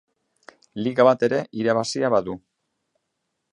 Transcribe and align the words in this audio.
Liga 0.87 1.05
bat 1.09 1.27
ere 1.27 1.43
irabazia 1.65 2.11
badu. 2.17 2.37